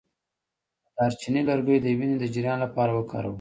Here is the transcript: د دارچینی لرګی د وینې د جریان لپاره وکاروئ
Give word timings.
د 0.93 0.93
دارچینی 0.97 1.41
لرګی 1.49 1.77
د 1.81 1.87
وینې 1.99 2.17
د 2.19 2.25
جریان 2.33 2.57
لپاره 2.65 2.91
وکاروئ 2.93 3.29